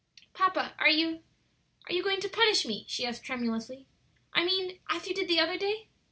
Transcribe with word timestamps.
"Papa, 0.33 0.73
are 0.79 0.89
you 0.89 1.21
are 1.85 1.93
you 1.93 2.01
going 2.01 2.21
to 2.21 2.27
punish 2.27 2.65
me?" 2.65 2.85
she 2.89 3.05
asked, 3.05 3.23
tremulously. 3.23 3.85
"I 4.33 4.43
mean 4.43 4.79
as 4.89 5.05
you 5.07 5.13
did 5.13 5.27
the 5.27 5.39
other 5.39 5.59
day?" 5.59 5.89